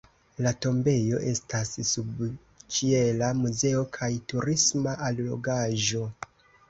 [0.43, 6.03] La tombejo estas subĉiela muzeo kaj turisma allogaĵo.